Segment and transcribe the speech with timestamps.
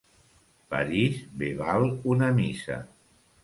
[0.73, 2.83] París bé val una missa.